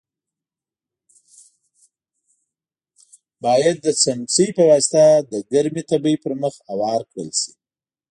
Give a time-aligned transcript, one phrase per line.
[3.43, 7.51] باید د څمڅۍ په واسطه د ګرمې تبۍ پر مخ اوار کړل شي.